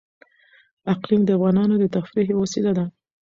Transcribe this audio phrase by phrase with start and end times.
[0.93, 2.85] اقلیم د افغانانو د تفریح یوه وسیله ده.